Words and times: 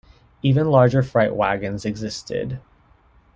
Even 0.41 0.71
larger 0.71 1.03
freight 1.03 1.35
wagons 1.35 1.85
existed. 1.85 2.59